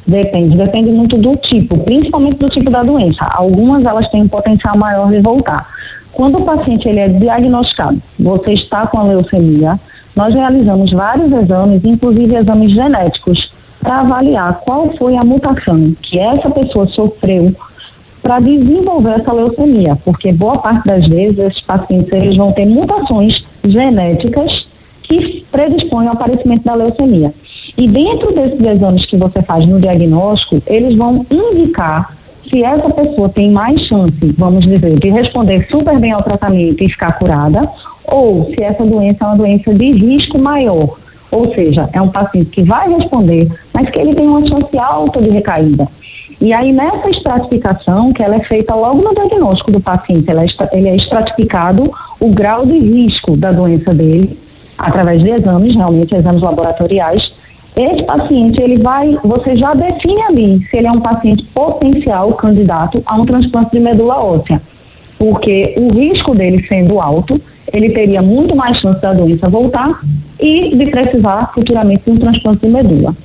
Depende, 0.08 0.58
depende 0.58 0.92
muito 0.92 1.18
do 1.18 1.36
tipo, 1.36 1.78
principalmente 1.80 2.38
do 2.38 2.50
tipo 2.50 2.70
da 2.70 2.82
doença. 2.82 3.26
Algumas 3.36 3.86
elas 3.86 4.10
têm 4.10 4.24
um 4.24 4.28
potencial 4.28 4.78
maior 4.78 5.10
de 5.12 5.20
voltar. 5.20 5.68
Quando 6.14 6.40
o 6.40 6.46
paciente 6.46 6.88
ele 6.88 7.00
é 7.00 7.10
diagnosticado, 7.10 8.02
você 8.20 8.54
está 8.54 8.88
com 8.88 9.00
a 9.00 9.04
leucemia, 9.04 9.80
nós 10.16 10.34
realizamos 10.34 10.92
vários 10.92 11.32
exames, 11.32 11.84
inclusive 11.84 12.36
exames 12.36 12.72
genéticos, 12.72 13.52
para 13.80 14.00
avaliar 14.00 14.62
qual 14.62 14.92
foi 14.98 15.16
a 15.16 15.24
mutação 15.24 15.94
que 16.02 16.18
essa 16.18 16.50
pessoa 16.50 16.88
sofreu 16.88 17.56
para 18.28 18.42
desenvolver 18.42 19.22
essa 19.22 19.32
leucemia, 19.32 19.98
porque 20.04 20.34
boa 20.34 20.58
parte 20.58 20.86
das 20.86 21.08
vezes 21.08 21.40
esses 21.40 21.62
pacientes 21.62 22.12
eles 22.12 22.36
vão 22.36 22.52
ter 22.52 22.66
mutações 22.66 23.34
genéticas 23.64 24.68
que 25.04 25.46
predispõem 25.50 26.08
ao 26.08 26.14
aparecimento 26.14 26.66
da 26.66 26.76
leucemia. 26.76 27.34
E 27.78 27.88
dentro 27.88 28.34
desses 28.34 28.60
exames 28.60 29.06
que 29.06 29.16
você 29.16 29.42
faz 29.44 29.66
no 29.66 29.80
diagnóstico, 29.80 30.62
eles 30.68 30.94
vão 30.98 31.26
indicar 31.32 32.18
se 32.50 32.62
essa 32.66 32.90
pessoa 32.90 33.30
tem 33.30 33.50
mais 33.50 33.80
chance, 33.88 34.36
vamos 34.38 34.66
dizer, 34.66 35.00
de 35.00 35.10
responder 35.10 35.66
super 35.72 35.98
bem 35.98 36.12
ao 36.12 36.22
tratamento 36.22 36.84
e 36.84 36.90
ficar 36.90 37.18
curada, 37.18 37.70
ou 38.12 38.44
se 38.54 38.62
essa 38.62 38.86
doença 38.86 39.24
é 39.24 39.28
uma 39.28 39.38
doença 39.38 39.74
de 39.74 39.90
risco 39.94 40.38
maior. 40.38 40.98
Ou 41.32 41.56
seja, 41.56 41.90
é 41.94 42.02
um 42.02 42.10
paciente 42.10 42.50
que 42.50 42.64
vai 42.64 42.94
responder, 42.94 43.50
mas 43.74 43.90
que 43.90 44.02
ele 44.02 44.16
tem 44.16 44.28
uma 44.28 44.46
chance 44.46 44.78
alta 44.78 45.22
de 45.22 45.30
recaída. 45.30 45.88
E 46.40 46.54
aí, 46.54 46.72
nessa 46.72 47.10
estratificação, 47.10 48.14
que 48.14 48.22
ela 48.22 48.36
é 48.36 48.42
feita 48.42 48.76
logo 48.76 49.02
no 49.02 49.14
diagnóstico 49.16 49.72
do 49.72 49.80
paciente, 49.80 50.30
é, 50.30 50.78
ele 50.78 50.90
é 50.90 50.96
estratificado 50.96 51.92
o 52.20 52.30
grau 52.30 52.66
de 52.66 52.78
risco 52.78 53.36
da 53.36 53.52
doença 53.52 53.92
dele, 53.94 54.38
através 54.78 55.24
de 55.24 55.32
exames, 55.32 55.76
realmente 55.76 56.14
exames 56.14 56.42
laboratoriais. 56.42 57.24
Esse 57.76 58.04
paciente, 58.04 58.62
ele 58.62 58.78
vai, 58.78 59.18
você 59.24 59.56
já 59.58 59.74
define 59.74 60.22
ali 60.24 60.68
se 60.70 60.78
ele 60.78 60.88
é 60.88 60.92
um 60.92 61.02
paciente 61.02 61.44
potencial 61.56 62.32
candidato 62.34 63.02
a 63.06 63.16
um 63.16 63.26
transplante 63.26 63.72
de 63.72 63.80
medula 63.80 64.24
óssea. 64.24 64.62
Porque 65.18 65.74
o 65.76 65.92
risco 65.92 66.36
dele 66.36 66.64
sendo 66.68 67.00
alto, 67.00 67.42
ele 67.74 67.90
teria 67.90 68.22
muito 68.22 68.56
mais 68.56 68.78
chance 68.78 69.02
da 69.02 69.14
doença 69.14 69.50
voltar 69.50 70.02
e 70.40 70.76
de 70.76 70.86
precisar 70.86 71.52
futuramente 71.54 72.04
de 72.06 72.12
um 72.12 72.18
transplante 72.18 72.66
de 72.66 72.72
medula. 72.72 73.16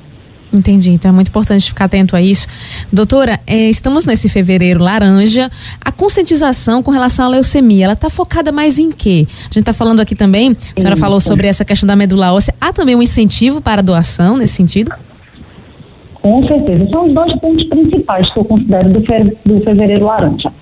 Entendi, 0.53 0.91
então 0.91 1.11
é 1.11 1.15
muito 1.15 1.29
importante 1.29 1.67
ficar 1.67 1.87
atento 1.87 2.15
a 2.15 2.21
isso. 2.21 2.47
Doutora, 2.93 3.41
é, 3.47 3.71
estamos 3.71 4.05
nesse 4.05 4.29
fevereiro 4.29 4.83
laranja. 4.83 5.51
A 5.81 5.91
conscientização 5.91 6.83
com 6.83 6.91
relação 6.91 7.25
à 7.25 7.29
leucemia, 7.29 7.85
ela 7.87 7.95
está 7.95 8.11
focada 8.11 8.53
mais 8.53 8.79
em 8.79 8.93
quê? 8.93 9.27
A 9.29 9.45
gente 9.45 9.61
está 9.61 9.73
falando 9.73 10.01
aqui 10.01 10.15
também, 10.15 10.57
a 10.77 10.81
senhora 10.81 10.97
falou 10.97 11.21
sobre 11.21 11.47
essa 11.47 11.65
questão 11.65 11.87
da 11.87 11.97
medula 11.97 12.33
óssea. 12.33 12.55
Há 12.61 12.73
também 12.73 12.95
um 12.95 13.03
incentivo 13.03 13.63
para 13.63 13.81
a 13.81 13.83
doação 13.83 14.37
nesse 14.37 14.55
sentido? 14.55 14.93
Com 16.21 16.47
certeza. 16.47 16.87
São 16.91 17.07
os 17.07 17.15
dois 17.15 17.35
pontos 17.41 17.67
principais 17.69 18.33
que 18.33 18.39
eu 18.39 18.45
considero 18.45 18.93
do, 18.93 19.01
fe 19.05 19.37
do 19.45 19.61
fevereiro 19.63 20.05
laranja. 20.05 20.53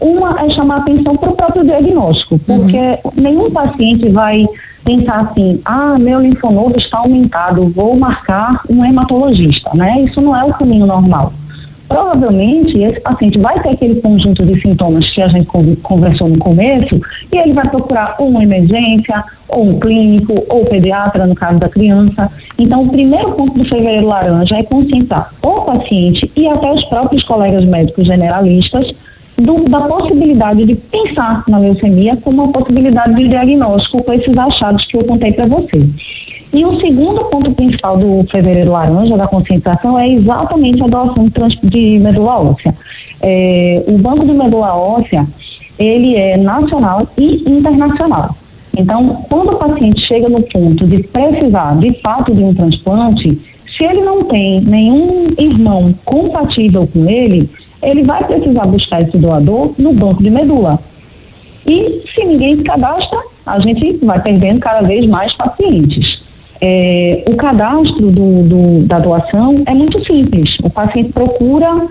Uma 0.00 0.44
é 0.44 0.50
chamar 0.50 0.78
atenção 0.78 1.16
para 1.16 1.30
o 1.30 1.36
próprio 1.36 1.64
diagnóstico, 1.64 2.38
porque 2.40 2.76
uhum. 2.76 3.12
nenhum 3.16 3.50
paciente 3.50 4.08
vai 4.10 4.44
pensar 4.84 5.20
assim, 5.20 5.60
ah, 5.64 5.98
meu 5.98 6.20
linfonodo 6.20 6.78
está 6.78 6.98
aumentado, 6.98 7.68
vou 7.70 7.96
marcar 7.96 8.62
um 8.70 8.84
hematologista, 8.84 9.70
né? 9.74 10.02
Isso 10.02 10.20
não 10.20 10.36
é 10.36 10.44
o 10.44 10.54
caminho 10.54 10.86
normal. 10.86 11.32
Provavelmente 11.88 12.78
esse 12.78 13.00
paciente 13.00 13.38
vai 13.38 13.60
ter 13.60 13.70
aquele 13.70 14.00
conjunto 14.00 14.44
de 14.44 14.60
sintomas 14.60 15.08
que 15.10 15.22
a 15.22 15.28
gente 15.28 15.46
conversou 15.82 16.28
no 16.28 16.38
começo 16.38 17.00
e 17.32 17.36
ele 17.36 17.52
vai 17.52 17.68
procurar 17.68 18.16
uma 18.18 18.42
emergência, 18.42 19.24
ou 19.48 19.68
um 19.70 19.78
clínico, 19.78 20.44
ou 20.48 20.64
pediatra, 20.64 21.26
no 21.26 21.34
caso 21.34 21.60
da 21.60 21.68
criança. 21.68 22.30
Então, 22.58 22.82
o 22.82 22.88
primeiro 22.88 23.32
ponto 23.32 23.56
do 23.56 23.64
fevereiro 23.64 24.06
laranja 24.06 24.56
é 24.56 24.64
conscientizar 24.64 25.32
o 25.42 25.60
paciente 25.60 26.30
e 26.34 26.48
até 26.48 26.72
os 26.72 26.84
próprios 26.86 27.22
colegas 27.24 27.64
médicos 27.64 28.06
generalistas 28.06 28.88
do, 29.38 29.68
da 29.68 29.80
possibilidade 29.82 30.64
de 30.64 30.74
pensar 30.74 31.44
na 31.48 31.58
leucemia 31.58 32.16
como 32.16 32.44
uma 32.44 32.52
possibilidade 32.52 33.14
de 33.14 33.28
diagnóstico 33.28 34.02
com 34.02 34.12
esses 34.12 34.36
achados 34.36 34.84
que 34.86 34.96
eu 34.96 35.04
contei 35.04 35.32
para 35.32 35.46
você. 35.46 35.86
E 36.52 36.64
o 36.64 36.80
segundo 36.80 37.24
ponto 37.24 37.52
principal 37.52 37.98
do 37.98 38.24
Fevereiro 38.30 38.72
Laranja, 38.72 39.16
da 39.16 39.26
conscientização, 39.26 39.98
é 39.98 40.08
exatamente 40.08 40.82
a 40.82 40.86
doação 40.86 41.28
de 41.64 41.98
medula 41.98 42.40
óssea. 42.40 42.74
É, 43.20 43.84
o 43.86 43.98
Banco 43.98 44.24
de 44.24 44.32
Medula 44.32 44.74
Óssea, 44.74 45.26
ele 45.78 46.16
é 46.16 46.36
nacional 46.36 47.06
e 47.18 47.42
internacional. 47.48 48.34
Então, 48.76 49.24
quando 49.28 49.52
o 49.52 49.56
paciente 49.56 50.06
chega 50.06 50.28
no 50.28 50.42
ponto 50.42 50.86
de 50.86 51.02
precisar, 51.02 51.78
de 51.78 51.92
fato, 52.00 52.34
de 52.34 52.42
um 52.42 52.54
transplante, 52.54 53.38
se 53.76 53.84
ele 53.84 54.02
não 54.02 54.24
tem 54.24 54.60
nenhum 54.60 55.34
irmão 55.38 55.94
compatível 56.04 56.86
com 56.86 57.08
ele, 57.08 57.50
ele 57.82 58.02
vai 58.02 58.24
precisar 58.24 58.66
buscar 58.66 59.02
esse 59.02 59.16
doador 59.18 59.72
no 59.78 59.92
banco 59.92 60.22
de 60.22 60.30
medula. 60.30 60.78
E 61.66 62.02
se 62.14 62.24
ninguém 62.24 62.56
se 62.56 62.62
cadastra, 62.62 63.18
a 63.44 63.58
gente 63.60 63.98
vai 64.04 64.20
perdendo 64.20 64.60
cada 64.60 64.86
vez 64.86 65.06
mais 65.06 65.32
pacientes. 65.36 66.24
É, 66.60 67.24
o 67.28 67.36
cadastro 67.36 68.10
do, 68.10 68.42
do, 68.44 68.86
da 68.86 68.98
doação 68.98 69.62
é 69.66 69.74
muito 69.74 70.04
simples. 70.06 70.56
O 70.62 70.70
paciente 70.70 71.12
procura, 71.12 71.86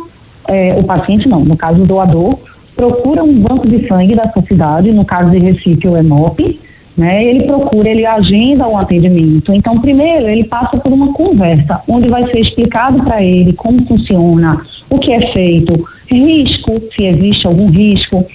é, 0.48 0.76
o 0.80 0.84
paciente 0.84 1.28
não, 1.28 1.42
no 1.42 1.58
caso 1.58 1.84
o 1.84 1.86
doador, 1.86 2.38
procura 2.76 3.24
um 3.24 3.34
banco 3.34 3.68
de 3.68 3.88
sangue 3.88 4.16
da 4.16 4.30
sua 4.32 4.42
cidade, 4.44 4.92
no 4.92 5.06
caso 5.06 5.32
de 5.32 5.40
Recife 5.40 5.88
o 5.88 5.98
EMOP, 5.98 6.60
né? 6.98 7.26
Ele 7.26 7.44
procura, 7.44 7.90
ele 7.90 8.06
agenda 8.06 8.68
o 8.68 8.78
atendimento. 8.78 9.54
Então, 9.54 9.80
primeiro, 9.80 10.28
ele 10.28 10.46
passa 10.46 10.78
por 10.78 10.92
uma 10.92 11.12
conversa, 11.14 11.82
onde 11.88 12.10
vai 12.10 12.26
ser 12.32 12.40
explicado 12.40 13.04
para 13.04 13.22
ele 13.22 13.54
como 13.54 13.86
funciona, 13.86 14.62
o 14.90 15.00
que 15.00 15.12
é 15.12 15.32
feito, 15.32 15.88
risco, 16.10 16.82
se 16.96 17.04
existe 17.06 17.48
algum 17.48 17.70
risco. 17.70 18.26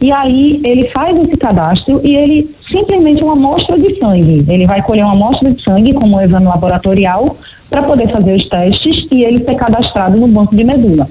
E 0.00 0.12
aí 0.12 0.60
ele 0.64 0.88
faz 0.90 1.20
esse 1.20 1.36
cadastro 1.36 2.00
e 2.04 2.14
ele 2.14 2.50
simplesmente 2.70 3.22
uma 3.22 3.32
amostra 3.32 3.78
de 3.78 3.98
sangue. 3.98 4.44
Ele 4.48 4.66
vai 4.66 4.80
colher 4.82 5.04
uma 5.04 5.14
amostra 5.14 5.50
de 5.50 5.62
sangue 5.62 5.92
como 5.92 6.16
um 6.16 6.20
exame 6.20 6.46
laboratorial 6.46 7.36
para 7.68 7.82
poder 7.82 8.10
fazer 8.10 8.36
os 8.36 8.48
testes 8.48 9.06
e 9.10 9.24
ele 9.24 9.44
ser 9.44 9.56
cadastrado 9.56 10.16
no 10.16 10.28
banco 10.28 10.54
de 10.54 10.64
medula. 10.64 11.08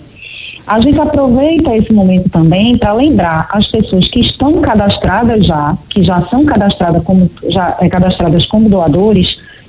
A 0.66 0.82
gente 0.82 1.00
aproveita 1.00 1.76
esse 1.78 1.94
momento 1.94 2.30
também 2.30 2.78
para 2.78 2.92
lembrar 2.92 3.48
as 3.52 3.66
pessoas 3.72 4.06
que 4.10 4.20
estão 4.20 4.60
cadastradas 4.60 5.46
já, 5.46 5.78
que 5.90 6.04
já 6.04 6.22
são 6.28 6.44
cadastradas 6.44 7.04
como, 7.04 7.30
já, 7.50 7.78
é, 7.80 7.88
cadastradas 7.88 8.46
como 8.48 8.70
doadores, 8.70 9.28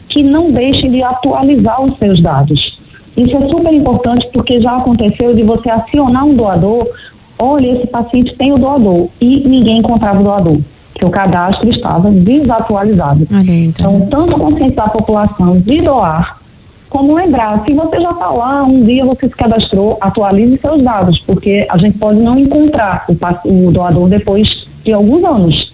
que 0.08 0.24
não 0.24 0.50
deixem 0.50 0.90
de 0.90 1.02
atualizar 1.02 1.80
os 1.82 1.96
seus 1.98 2.20
dados. 2.20 2.77
Isso 3.16 3.36
é 3.36 3.48
super 3.48 3.72
importante 3.72 4.28
porque 4.32 4.60
já 4.60 4.76
aconteceu 4.76 5.34
de 5.34 5.42
você 5.42 5.70
acionar 5.70 6.24
um 6.24 6.34
doador, 6.34 6.88
olha, 7.38 7.72
esse 7.72 7.86
paciente 7.86 8.36
tem 8.36 8.52
o 8.52 8.58
doador 8.58 9.08
e 9.20 9.48
ninguém 9.48 9.78
encontrava 9.78 10.20
o 10.20 10.24
doador, 10.24 10.58
que 10.94 11.04
o 11.04 11.10
cadastro 11.10 11.70
estava 11.70 12.10
desatualizado. 12.10 13.26
Aí, 13.32 13.66
então. 13.66 13.96
então, 13.96 14.26
tanto 14.26 14.38
conscientizar 14.38 14.86
a 14.86 14.90
população 14.90 15.58
de 15.60 15.80
doar, 15.82 16.38
como 16.88 17.14
lembrar, 17.14 17.62
se 17.64 17.74
você 17.74 18.00
já 18.00 18.10
está 18.10 18.30
lá, 18.30 18.62
um 18.62 18.82
dia 18.82 19.04
você 19.04 19.28
se 19.28 19.34
cadastrou, 19.34 19.98
atualize 20.00 20.58
seus 20.58 20.82
dados, 20.82 21.22
porque 21.26 21.66
a 21.68 21.76
gente 21.76 21.98
pode 21.98 22.18
não 22.18 22.38
encontrar 22.38 23.04
o, 23.08 23.66
o 23.66 23.70
doador 23.70 24.08
depois 24.08 24.48
de 24.84 24.92
alguns 24.92 25.22
anos 25.24 25.67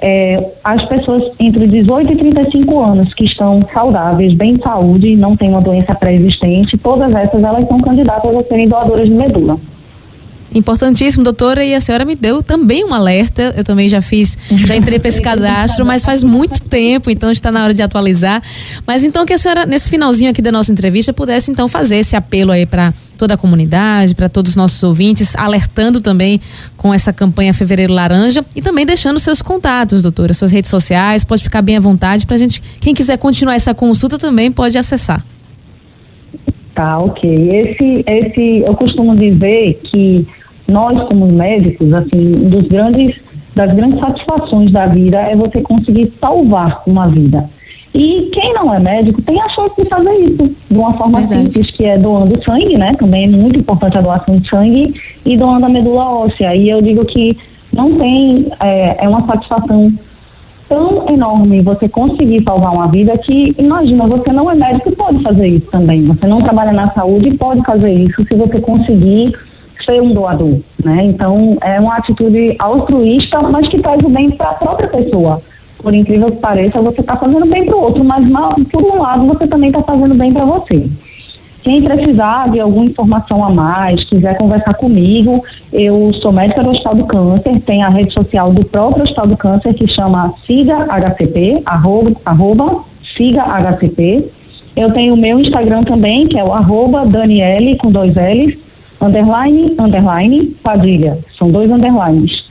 é, 0.00 0.52
as 0.62 0.84
pessoas 0.88 1.22
entre 1.40 1.66
18 1.66 2.12
e 2.12 2.16
35 2.16 2.80
anos 2.82 3.14
que 3.14 3.24
estão 3.24 3.66
saudáveis, 3.72 4.34
bem 4.34 4.54
de 4.54 4.62
saúde, 4.62 5.16
não 5.16 5.36
têm 5.36 5.50
uma 5.50 5.60
doença 5.60 5.94
pré-existente, 5.94 6.76
todas 6.78 7.12
essas 7.14 7.42
elas 7.42 7.66
são 7.66 7.78
candidatas 7.78 8.34
a 8.34 8.42
serem 8.44 8.68
doadoras 8.68 9.08
de 9.08 9.14
medula. 9.14 9.58
Importantíssimo, 10.54 11.22
doutora, 11.22 11.64
e 11.64 11.74
a 11.74 11.80
senhora 11.80 12.04
me 12.04 12.14
deu 12.14 12.42
também 12.42 12.84
um 12.84 12.94
alerta. 12.94 13.52
Eu 13.56 13.64
também 13.64 13.88
já 13.88 14.00
fiz, 14.00 14.38
já 14.64 14.74
entrei 14.74 14.98
para 14.98 15.08
esse 15.08 15.20
cadastro, 15.22 15.84
mas 15.84 16.04
faz 16.04 16.22
muito 16.22 16.62
tempo, 16.62 17.10
então 17.10 17.30
está 17.30 17.52
na 17.52 17.64
hora 17.64 17.74
de 17.74 17.82
atualizar. 17.82 18.42
Mas 18.86 19.04
então 19.04 19.26
que 19.26 19.34
a 19.34 19.38
senhora, 19.38 19.66
nesse 19.66 19.90
finalzinho 19.90 20.30
aqui 20.30 20.40
da 20.40 20.52
nossa 20.52 20.72
entrevista, 20.72 21.12
pudesse 21.12 21.50
então 21.50 21.68
fazer 21.68 21.96
esse 21.96 22.16
apelo 22.16 22.52
aí 22.52 22.64
para 22.64 22.94
toda 23.16 23.34
a 23.34 23.36
comunidade, 23.36 24.14
para 24.14 24.28
todos 24.28 24.50
os 24.52 24.56
nossos 24.56 24.82
ouvintes, 24.82 25.34
alertando 25.36 26.00
também 26.00 26.40
com 26.76 26.92
essa 26.92 27.12
campanha 27.12 27.52
Fevereiro 27.52 27.92
Laranja 27.92 28.44
e 28.54 28.62
também 28.62 28.86
deixando 28.86 29.18
seus 29.18 29.42
contatos, 29.42 30.02
doutora, 30.02 30.32
suas 30.34 30.52
redes 30.52 30.70
sociais, 30.70 31.24
pode 31.24 31.42
ficar 31.42 31.62
bem 31.62 31.76
à 31.76 31.80
vontade 31.80 32.26
para 32.26 32.36
gente, 32.36 32.62
quem 32.80 32.94
quiser 32.94 33.18
continuar 33.18 33.54
essa 33.54 33.74
consulta 33.74 34.18
também 34.18 34.52
pode 34.52 34.78
acessar. 34.78 35.24
Tá, 36.74 36.98
ok. 36.98 37.50
Esse, 37.50 38.04
esse, 38.06 38.62
eu 38.66 38.74
costumo 38.74 39.16
dizer 39.16 39.80
que 39.84 40.26
nós, 40.68 41.08
como 41.08 41.26
médicos, 41.26 41.90
assim, 41.92 42.36
um 42.36 42.50
dos 42.50 42.68
grandes, 42.68 43.16
das 43.54 43.74
grandes 43.74 43.98
satisfações 43.98 44.70
da 44.70 44.86
vida 44.86 45.16
é 45.18 45.34
você 45.34 45.62
conseguir 45.62 46.12
salvar 46.20 46.82
uma 46.86 47.08
vida. 47.08 47.48
E 47.96 48.28
quem 48.30 48.52
não 48.52 48.74
é 48.74 48.78
médico 48.78 49.22
tem 49.22 49.40
a 49.40 49.48
chance 49.48 49.74
de 49.82 49.88
fazer 49.88 50.12
isso 50.16 50.54
de 50.70 50.76
uma 50.76 50.92
forma 50.92 51.20
Verdade. 51.20 51.44
simples, 51.44 51.70
que 51.70 51.84
é 51.86 51.96
doando 51.96 52.44
sangue, 52.44 52.76
né? 52.76 52.94
Também 52.98 53.24
é 53.24 53.28
muito 53.28 53.58
importante 53.58 53.96
a 53.96 54.02
doação 54.02 54.36
de 54.36 54.46
sangue 54.50 54.94
e 55.24 55.36
doando 55.38 55.64
a 55.64 55.68
medula 55.70 56.04
óssea. 56.04 56.54
E 56.54 56.68
eu 56.68 56.82
digo 56.82 57.06
que 57.06 57.34
não 57.72 57.96
tem, 57.96 58.48
é, 58.60 59.02
é 59.02 59.08
uma 59.08 59.24
satisfação 59.26 59.90
tão 60.68 61.08
enorme 61.08 61.62
você 61.62 61.88
conseguir 61.88 62.42
salvar 62.42 62.74
uma 62.74 62.88
vida 62.88 63.16
que, 63.16 63.54
imagina, 63.56 64.06
você 64.06 64.30
não 64.30 64.50
é 64.50 64.54
médico 64.54 64.90
e 64.90 64.94
pode 64.94 65.22
fazer 65.22 65.48
isso 65.48 65.66
também. 65.70 66.02
Você 66.02 66.26
não 66.26 66.42
trabalha 66.42 66.72
na 66.72 66.90
saúde 66.90 67.30
e 67.30 67.38
pode 67.38 67.64
fazer 67.64 67.92
isso 67.92 68.26
se 68.26 68.34
você 68.34 68.60
conseguir 68.60 69.32
ser 69.86 70.02
um 70.02 70.12
doador, 70.12 70.58
né? 70.84 71.02
Então, 71.04 71.56
é 71.62 71.80
uma 71.80 71.96
atitude 71.96 72.56
altruísta, 72.58 73.40
mas 73.40 73.66
que 73.70 73.80
traz 73.80 74.02
o 74.04 74.10
bem 74.10 74.30
para 74.32 74.50
a 74.50 74.54
própria 74.54 74.88
pessoa. 74.88 75.40
Por 75.86 75.94
incrível 75.94 76.32
que 76.32 76.40
pareça, 76.40 76.82
você 76.82 77.00
está 77.00 77.14
fazendo 77.14 77.46
bem 77.46 77.64
para 77.64 77.76
o 77.76 77.80
outro, 77.80 78.04
mas 78.04 78.26
por 78.72 78.82
um 78.82 79.00
lado 79.00 79.24
você 79.24 79.46
também 79.46 79.70
está 79.70 79.80
fazendo 79.84 80.16
bem 80.16 80.32
para 80.32 80.44
você. 80.44 80.84
Quem 81.62 81.84
precisar 81.84 82.50
de 82.50 82.58
alguma 82.58 82.86
informação 82.86 83.44
a 83.44 83.50
mais, 83.50 84.02
quiser 84.08 84.36
conversar 84.36 84.74
comigo, 84.74 85.44
eu 85.72 86.12
sou 86.14 86.32
médica 86.32 86.64
do 86.64 86.70
Hospital 86.70 86.96
do 86.96 87.04
Câncer, 87.06 87.60
tem 87.60 87.84
a 87.84 87.88
rede 87.88 88.12
social 88.12 88.52
do 88.52 88.64
próprio 88.64 89.04
Hospital 89.04 89.28
do 89.28 89.36
Câncer 89.36 89.74
que 89.74 89.86
chama 89.86 90.34
Siga 90.44 90.86
HCP, 90.88 91.62
arroba, 91.64 92.12
arroba 92.24 92.82
Siga 93.16 93.44
HCP. 93.44 94.28
Eu 94.74 94.92
tenho 94.92 95.14
o 95.14 95.16
meu 95.16 95.38
Instagram 95.38 95.84
também, 95.84 96.26
que 96.26 96.36
é 96.36 96.42
o 96.42 96.52
arroba 96.52 97.06
Daniele, 97.06 97.76
com 97.76 97.92
dois 97.92 98.12
L's, 98.16 98.58
underline, 99.00 99.76
underline, 99.78 100.46
Padilha. 100.64 101.16
São 101.38 101.48
dois 101.48 101.70
underlines. 101.70 102.45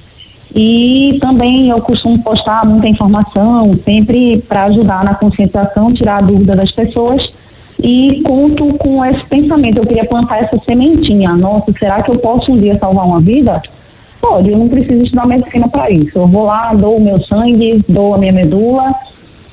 E 0.56 1.18
também 1.20 1.70
eu 1.70 1.82
costumo 1.82 2.18
postar 2.24 2.66
muita 2.66 2.88
informação, 2.88 3.74
sempre 3.84 4.42
para 4.48 4.64
ajudar 4.66 5.04
na 5.04 5.14
conscientização, 5.16 5.94
tirar 5.94 6.20
a 6.20 6.22
dúvida 6.22 6.56
das 6.56 6.72
pessoas 6.72 7.22
e 7.84 8.22
conto 8.24 8.74
com 8.78 9.04
esse 9.04 9.26
pensamento. 9.26 9.80
Eu 9.80 9.86
queria 9.86 10.06
plantar 10.06 10.44
essa 10.44 10.58
sementinha. 10.60 11.36
Nossa, 11.36 11.74
será 11.78 12.02
que 12.02 12.10
eu 12.10 12.18
posso 12.20 12.54
um 12.54 12.58
dia 12.58 12.80
salvar 12.80 13.06
uma 13.06 13.20
vida? 13.20 13.62
Pode, 14.22 14.50
eu 14.50 14.58
não 14.58 14.70
preciso 14.70 15.04
estudar 15.04 15.28
medicina 15.28 15.68
para 15.68 15.92
isso. 15.92 16.18
Eu 16.18 16.28
vou 16.28 16.46
lá, 16.46 16.74
dou 16.74 16.96
o 16.96 17.02
meu 17.02 17.22
sangue, 17.24 17.84
dou 17.90 18.16
a 18.16 18.18
minha 18.18 18.32
medula 18.32 18.96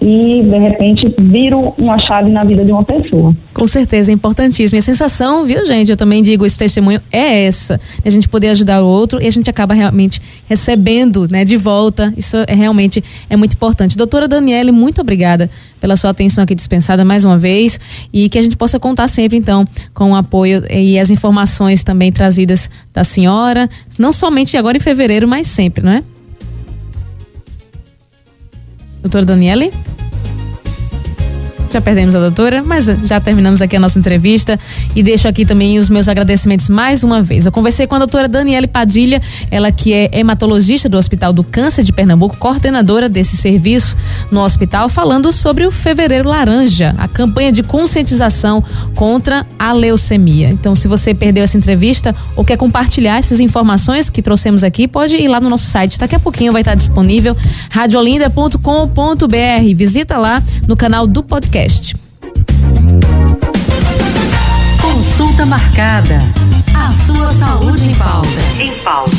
e 0.02 0.42
de 0.42 0.58
repente 0.58 1.14
viro 1.18 1.72
uma 1.78 1.96
chave 2.00 2.30
na 2.30 2.42
vida 2.44 2.64
de 2.64 2.72
uma 2.72 2.84
pessoa. 2.84 3.34
Com 3.54 3.66
certeza, 3.66 4.10
é 4.10 4.14
importantíssimo. 4.14 4.76
E 4.76 4.80
a 4.80 4.82
sensação, 4.82 5.44
viu, 5.44 5.64
gente? 5.64 5.90
Eu 5.90 5.96
também 5.96 6.22
digo, 6.22 6.44
esse 6.44 6.58
testemunho 6.58 7.00
é 7.10 7.44
essa. 7.44 7.80
A 8.04 8.10
gente 8.10 8.28
poder 8.28 8.48
ajudar 8.48 8.82
o 8.82 8.86
outro 8.86 9.22
e 9.22 9.26
a 9.26 9.30
gente 9.30 9.48
acaba 9.48 9.74
realmente 9.74 10.20
recebendo, 10.48 11.28
né, 11.30 11.44
de 11.44 11.56
volta. 11.56 12.12
Isso 12.16 12.36
é 12.48 12.54
realmente 12.54 13.02
é 13.30 13.36
muito 13.36 13.54
importante. 13.54 13.96
Doutora 13.96 14.26
Daniele, 14.26 14.72
muito 14.72 15.00
obrigada 15.00 15.48
pela 15.80 15.94
sua 15.94 16.10
atenção 16.10 16.42
aqui 16.42 16.54
dispensada 16.54 17.04
mais 17.04 17.24
uma 17.24 17.38
vez 17.38 17.78
e 18.12 18.28
que 18.28 18.38
a 18.38 18.42
gente 18.42 18.56
possa 18.56 18.80
contar 18.80 19.06
sempre, 19.08 19.38
então, 19.38 19.64
com 19.94 20.12
o 20.12 20.16
apoio 20.16 20.64
e 20.70 20.98
as 20.98 21.10
informações 21.10 21.84
também 21.84 22.10
trazidas 22.10 22.68
da 22.92 23.04
senhora, 23.04 23.68
não 23.98 24.12
somente 24.12 24.56
agora 24.56 24.76
em 24.76 24.80
fevereiro, 24.80 25.28
mas 25.28 25.46
sempre, 25.46 25.84
não 25.84 25.92
é? 25.92 26.02
Doutora 29.02 29.24
Daniele? 29.24 29.70
Já 31.72 31.80
perdemos 31.80 32.14
a 32.14 32.20
doutora, 32.20 32.62
mas 32.62 32.84
já 33.02 33.18
terminamos 33.18 33.62
aqui 33.62 33.76
a 33.76 33.80
nossa 33.80 33.98
entrevista 33.98 34.60
e 34.94 35.02
deixo 35.02 35.26
aqui 35.26 35.46
também 35.46 35.78
os 35.78 35.88
meus 35.88 36.06
agradecimentos 36.06 36.68
mais 36.68 37.02
uma 37.02 37.22
vez. 37.22 37.46
Eu 37.46 37.52
conversei 37.52 37.86
com 37.86 37.94
a 37.94 37.98
doutora 37.98 38.28
Daniele 38.28 38.66
Padilha, 38.66 39.22
ela 39.50 39.72
que 39.72 39.94
é 39.94 40.10
hematologista 40.12 40.86
do 40.86 40.98
Hospital 40.98 41.32
do 41.32 41.42
Câncer 41.42 41.82
de 41.82 41.90
Pernambuco, 41.90 42.36
coordenadora 42.36 43.08
desse 43.08 43.38
serviço 43.38 43.96
no 44.30 44.42
hospital, 44.42 44.90
falando 44.90 45.32
sobre 45.32 45.64
o 45.64 45.70
Fevereiro 45.70 46.28
Laranja, 46.28 46.94
a 46.98 47.08
campanha 47.08 47.50
de 47.50 47.62
conscientização 47.62 48.62
contra 48.94 49.46
a 49.58 49.72
leucemia. 49.72 50.50
Então, 50.50 50.74
se 50.74 50.86
você 50.86 51.14
perdeu 51.14 51.42
essa 51.42 51.56
entrevista 51.56 52.14
ou 52.36 52.44
quer 52.44 52.58
compartilhar 52.58 53.16
essas 53.16 53.40
informações 53.40 54.10
que 54.10 54.20
trouxemos 54.20 54.62
aqui, 54.62 54.86
pode 54.86 55.16
ir 55.16 55.28
lá 55.28 55.40
no 55.40 55.48
nosso 55.48 55.70
site. 55.70 55.98
Daqui 55.98 56.16
a 56.16 56.20
pouquinho 56.20 56.52
vai 56.52 56.60
estar 56.60 56.74
disponível 56.74 57.34
radiolinda.com.br. 57.70 59.74
Visita 59.74 60.18
lá 60.18 60.42
no 60.68 60.76
canal 60.76 61.06
do 61.06 61.22
podcast 61.22 61.61
podcast. 61.62 61.94
Consulta 64.80 65.46
marcada. 65.46 66.18
A 66.74 66.92
sua 67.06 67.32
saúde 67.34 67.90
em 67.90 67.94
pauta. 67.94 68.28
Em 68.58 68.72
pauta. 68.78 69.12